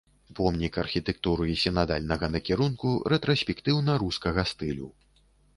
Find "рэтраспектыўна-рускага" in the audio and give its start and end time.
3.15-4.49